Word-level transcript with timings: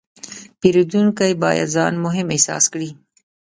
پیرودونکی 0.59 1.33
باید 1.41 1.71
ځان 1.75 1.93
مهم 2.05 2.27
احساس 2.35 2.65
کړي. 2.73 2.89